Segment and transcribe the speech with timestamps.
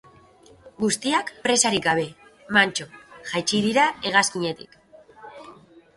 [0.83, 2.07] Guztiak presarik gabe,
[2.57, 2.89] mantso,
[3.33, 4.79] jaitsi dira hegazkinetik.